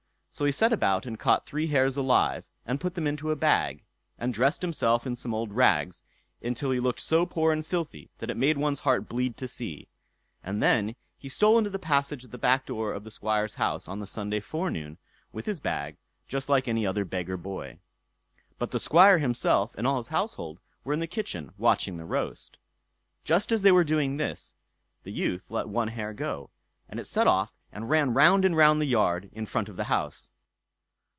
So 0.33 0.45
he 0.45 0.51
set 0.53 0.71
about 0.71 1.05
and 1.05 1.19
caught 1.19 1.45
three 1.45 1.67
hares 1.67 1.97
alive, 1.97 2.45
and 2.65 2.79
put 2.79 2.95
them 2.95 3.05
into 3.05 3.31
a 3.31 3.35
bag, 3.35 3.83
and 4.17 4.33
dressed 4.33 4.61
himself 4.61 5.05
in 5.05 5.13
some 5.13 5.33
old 5.33 5.51
rags, 5.51 6.03
until 6.41 6.71
he 6.71 6.79
looked 6.79 7.01
so 7.01 7.25
poor 7.25 7.51
and 7.51 7.65
filthy 7.65 8.11
that 8.19 8.29
it 8.29 8.37
made 8.37 8.57
one's 8.57 8.79
heart 8.79 9.09
bleed 9.09 9.35
to 9.35 9.47
see; 9.49 9.89
and 10.41 10.63
then 10.63 10.95
he 11.17 11.27
stole 11.27 11.57
into 11.57 11.69
the 11.69 11.77
passage 11.77 12.23
at 12.23 12.31
the 12.31 12.37
back 12.37 12.65
door 12.65 12.93
of 12.93 13.03
the 13.03 13.11
Squire's 13.11 13.55
house 13.55 13.89
on 13.89 13.99
the 13.99 14.07
Sunday 14.07 14.39
forenoon, 14.39 14.97
with 15.33 15.45
his 15.45 15.59
bag, 15.59 15.97
just 16.29 16.47
like 16.47 16.65
any 16.65 16.87
other 16.87 17.03
beggar 17.03 17.35
boy. 17.37 17.79
But 18.57 18.71
the 18.71 18.79
Squire 18.79 19.17
himself 19.17 19.75
and 19.77 19.85
all 19.85 19.97
his 19.97 20.07
household 20.07 20.61
were 20.85 20.93
in 20.93 21.01
the 21.01 21.07
kitchen 21.07 21.51
watching 21.57 21.97
the 21.97 22.05
roast. 22.05 22.55
Just 23.25 23.51
as 23.51 23.63
they 23.63 23.71
were 23.73 23.83
doing 23.83 24.15
this, 24.15 24.53
the 25.03 25.11
youth 25.11 25.51
let 25.51 25.67
one 25.67 25.89
hare 25.89 26.13
go, 26.13 26.51
and 26.87 27.01
it 27.01 27.05
set 27.05 27.27
off 27.27 27.53
and 27.73 27.89
ran 27.89 28.13
round 28.13 28.43
and 28.43 28.57
round 28.57 28.81
the 28.81 28.85
yard 28.85 29.29
in 29.31 29.45
front 29.45 29.69
of 29.69 29.77
the 29.77 29.85
house. 29.85 30.29